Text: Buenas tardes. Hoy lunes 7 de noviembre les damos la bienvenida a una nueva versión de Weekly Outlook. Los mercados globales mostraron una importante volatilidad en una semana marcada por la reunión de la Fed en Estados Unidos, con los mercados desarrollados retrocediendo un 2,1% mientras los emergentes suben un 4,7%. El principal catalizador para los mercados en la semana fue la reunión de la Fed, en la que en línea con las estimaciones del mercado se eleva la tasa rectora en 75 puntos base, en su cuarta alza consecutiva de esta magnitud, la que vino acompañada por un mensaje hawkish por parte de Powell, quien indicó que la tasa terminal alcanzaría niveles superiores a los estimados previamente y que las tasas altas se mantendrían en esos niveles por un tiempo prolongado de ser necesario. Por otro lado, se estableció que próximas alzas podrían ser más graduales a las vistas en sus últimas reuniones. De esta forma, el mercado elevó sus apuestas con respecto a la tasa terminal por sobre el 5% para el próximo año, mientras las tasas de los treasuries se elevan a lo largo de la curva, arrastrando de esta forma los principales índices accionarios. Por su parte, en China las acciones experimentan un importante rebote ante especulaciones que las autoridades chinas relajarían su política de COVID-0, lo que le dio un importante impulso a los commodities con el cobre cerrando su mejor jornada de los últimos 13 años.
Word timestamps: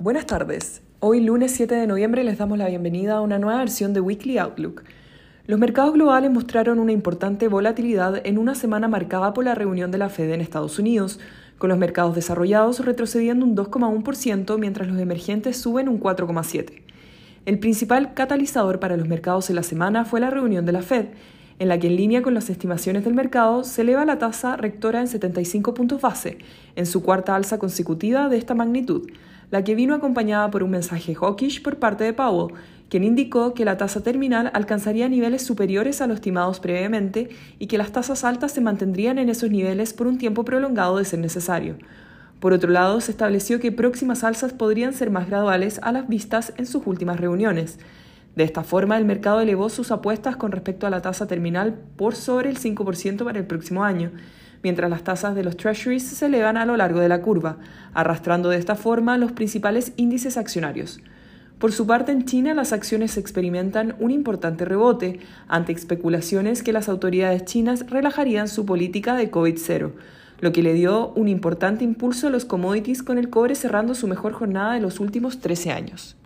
Buenas 0.00 0.26
tardes. 0.26 0.82
Hoy 0.98 1.20
lunes 1.20 1.52
7 1.52 1.72
de 1.72 1.86
noviembre 1.86 2.24
les 2.24 2.36
damos 2.36 2.58
la 2.58 2.66
bienvenida 2.66 3.14
a 3.14 3.20
una 3.20 3.38
nueva 3.38 3.60
versión 3.60 3.92
de 3.92 4.00
Weekly 4.00 4.38
Outlook. 4.38 4.82
Los 5.46 5.60
mercados 5.60 5.94
globales 5.94 6.32
mostraron 6.32 6.80
una 6.80 6.90
importante 6.90 7.46
volatilidad 7.46 8.26
en 8.26 8.38
una 8.38 8.56
semana 8.56 8.88
marcada 8.88 9.32
por 9.32 9.44
la 9.44 9.54
reunión 9.54 9.92
de 9.92 9.98
la 9.98 10.08
Fed 10.08 10.32
en 10.32 10.40
Estados 10.40 10.80
Unidos, 10.80 11.20
con 11.58 11.70
los 11.70 11.78
mercados 11.78 12.16
desarrollados 12.16 12.84
retrocediendo 12.84 13.46
un 13.46 13.56
2,1% 13.56 14.58
mientras 14.58 14.88
los 14.88 14.98
emergentes 14.98 15.58
suben 15.58 15.88
un 15.88 16.00
4,7%. 16.00 16.72
El 17.46 17.60
principal 17.60 18.14
catalizador 18.14 18.80
para 18.80 18.96
los 18.96 19.06
mercados 19.06 19.48
en 19.48 19.54
la 19.54 19.62
semana 19.62 20.04
fue 20.04 20.18
la 20.18 20.30
reunión 20.30 20.66
de 20.66 20.72
la 20.72 20.82
Fed, 20.82 21.06
en 21.58 21.68
la 21.68 21.78
que 21.78 21.86
en 21.86 21.96
línea 21.96 22.22
con 22.22 22.34
las 22.34 22.50
estimaciones 22.50 23.04
del 23.04 23.14
mercado 23.14 23.64
se 23.64 23.82
eleva 23.82 24.04
la 24.04 24.18
tasa 24.18 24.56
rectora 24.56 25.00
en 25.00 25.08
75 25.08 25.74
puntos 25.74 26.00
base, 26.00 26.38
en 26.76 26.86
su 26.86 27.02
cuarta 27.02 27.34
alza 27.34 27.58
consecutiva 27.58 28.28
de 28.28 28.36
esta 28.36 28.54
magnitud, 28.54 29.10
la 29.50 29.62
que 29.62 29.74
vino 29.74 29.94
acompañada 29.94 30.50
por 30.50 30.62
un 30.62 30.70
mensaje 30.70 31.14
hawkish 31.14 31.62
por 31.62 31.78
parte 31.78 32.04
de 32.04 32.12
Powell, 32.12 32.54
quien 32.88 33.04
indicó 33.04 33.54
que 33.54 33.64
la 33.64 33.76
tasa 33.76 34.02
terminal 34.02 34.50
alcanzaría 34.54 35.08
niveles 35.08 35.42
superiores 35.42 36.00
a 36.00 36.06
los 36.06 36.16
estimados 36.16 36.60
previamente 36.60 37.28
y 37.58 37.66
que 37.66 37.78
las 37.78 37.92
tasas 37.92 38.24
altas 38.24 38.52
se 38.52 38.60
mantendrían 38.60 39.18
en 39.18 39.28
esos 39.28 39.50
niveles 39.50 39.92
por 39.92 40.06
un 40.06 40.18
tiempo 40.18 40.44
prolongado 40.44 40.98
de 40.98 41.04
ser 41.04 41.18
necesario. 41.18 41.76
Por 42.40 42.52
otro 42.52 42.70
lado, 42.70 43.00
se 43.00 43.10
estableció 43.10 43.58
que 43.58 43.72
próximas 43.72 44.22
alzas 44.22 44.52
podrían 44.52 44.92
ser 44.92 45.10
más 45.10 45.28
graduales 45.28 45.80
a 45.82 45.92
las 45.92 46.08
vistas 46.08 46.52
en 46.56 46.66
sus 46.66 46.86
últimas 46.86 47.18
reuniones. 47.18 47.78
De 48.36 48.42
esta 48.42 48.64
forma, 48.64 48.98
el 48.98 49.04
mercado 49.04 49.40
elevó 49.40 49.68
sus 49.68 49.92
apuestas 49.92 50.36
con 50.36 50.50
respecto 50.50 50.86
a 50.86 50.90
la 50.90 51.02
tasa 51.02 51.26
terminal 51.26 51.78
por 51.96 52.16
sobre 52.16 52.50
el 52.50 52.58
5% 52.58 53.24
para 53.24 53.38
el 53.38 53.46
próximo 53.46 53.84
año, 53.84 54.10
mientras 54.62 54.90
las 54.90 55.04
tasas 55.04 55.34
de 55.36 55.44
los 55.44 55.56
treasuries 55.56 56.02
se 56.02 56.26
elevan 56.26 56.56
a 56.56 56.66
lo 56.66 56.76
largo 56.76 56.98
de 56.98 57.08
la 57.08 57.22
curva, 57.22 57.58
arrastrando 57.92 58.48
de 58.48 58.56
esta 58.56 58.74
forma 58.74 59.18
los 59.18 59.32
principales 59.32 59.92
índices 59.96 60.36
accionarios. 60.36 61.00
Por 61.58 61.70
su 61.70 61.86
parte, 61.86 62.10
en 62.10 62.24
China 62.24 62.54
las 62.54 62.72
acciones 62.72 63.16
experimentan 63.16 63.94
un 64.00 64.10
importante 64.10 64.64
rebote 64.64 65.20
ante 65.46 65.72
especulaciones 65.72 66.62
que 66.62 66.72
las 66.72 66.88
autoridades 66.88 67.44
chinas 67.44 67.88
relajarían 67.88 68.48
su 68.48 68.66
política 68.66 69.14
de 69.14 69.30
COVID-0, 69.30 69.92
lo 70.40 70.52
que 70.52 70.62
le 70.62 70.74
dio 70.74 71.10
un 71.10 71.28
importante 71.28 71.84
impulso 71.84 72.26
a 72.26 72.30
los 72.30 72.44
commodities 72.44 73.04
con 73.04 73.18
el 73.18 73.30
cobre 73.30 73.54
cerrando 73.54 73.94
su 73.94 74.08
mejor 74.08 74.32
jornada 74.32 74.74
de 74.74 74.80
los 74.80 74.98
últimos 74.98 75.38
13 75.38 75.70
años. 75.70 76.16